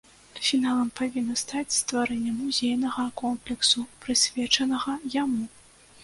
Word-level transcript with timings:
Фіналам 0.45 0.87
павінна 0.99 1.33
стаць 1.41 1.73
стварэнне 1.79 2.31
музейнага 2.37 3.05
комплексу, 3.21 3.83
прысвечанага 4.05 4.95
яму. 5.17 5.45